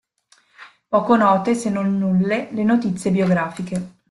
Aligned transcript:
Poco 0.89 1.15
note, 1.15 1.53
se 1.53 1.69
non 1.69 1.99
nulle 1.99 2.47
le 2.53 2.63
notizie 2.63 3.11
biografiche. 3.11 3.99